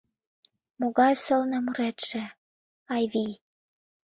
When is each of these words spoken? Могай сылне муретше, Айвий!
Могай 0.79 1.13
сылне 1.23 1.57
муретше, 1.65 2.23
Айвий! 2.93 3.33